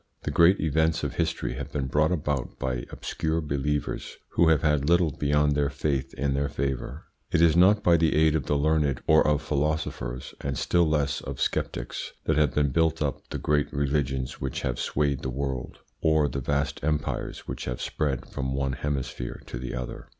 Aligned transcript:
The 0.23 0.31
great 0.31 0.59
events 0.59 1.03
of 1.03 1.13
history 1.13 1.53
have 1.53 1.71
been 1.71 1.85
brought 1.85 2.11
about 2.11 2.57
by 2.57 2.85
obscure 2.89 3.39
believers, 3.39 4.17
who 4.29 4.49
have 4.49 4.63
had 4.63 4.89
little 4.89 5.11
beyond 5.11 5.53
their 5.53 5.69
faith 5.69 6.15
in 6.15 6.33
their 6.33 6.49
favour. 6.49 7.03
It 7.31 7.39
is 7.39 7.55
not 7.55 7.83
by 7.83 7.97
the 7.97 8.15
aid 8.15 8.33
of 8.35 8.47
the 8.47 8.55
learned 8.57 9.03
or 9.05 9.27
of 9.27 9.43
philosophers, 9.43 10.33
and 10.41 10.57
still 10.57 10.89
less 10.89 11.21
of 11.21 11.39
sceptics, 11.39 12.13
that 12.23 12.35
have 12.39 12.55
been 12.55 12.69
built 12.71 12.99
up 12.99 13.29
the 13.29 13.37
great 13.37 13.71
religions 13.71 14.41
which 14.41 14.61
have 14.61 14.79
swayed 14.79 15.21
the 15.21 15.29
world, 15.29 15.81
or 16.01 16.27
the 16.27 16.41
vast 16.41 16.83
empires 16.83 17.47
which 17.47 17.65
have 17.65 17.79
spread 17.79 18.25
from 18.25 18.55
one 18.55 18.73
hemisphere 18.73 19.43
to 19.45 19.59
the 19.59 19.75
other. 19.75 20.09